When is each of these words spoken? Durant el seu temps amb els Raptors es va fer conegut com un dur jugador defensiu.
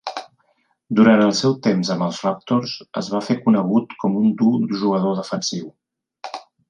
Durant 0.99 1.19
el 1.25 1.33
seu 1.39 1.51
temps 1.67 1.91
amb 1.95 2.05
els 2.05 2.21
Raptors 2.27 2.73
es 3.03 3.09
va 3.17 3.21
fer 3.27 3.37
conegut 3.43 3.93
com 4.05 4.17
un 4.23 4.33
dur 4.41 4.51
jugador 4.81 5.15
defensiu. 5.21 5.69